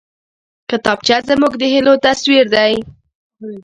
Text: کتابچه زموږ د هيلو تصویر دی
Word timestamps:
کتابچه 0.69 1.17
زموږ 1.29 1.53
د 1.57 1.63
هيلو 1.73 1.93
تصویر 2.05 2.45
دی 2.55 2.73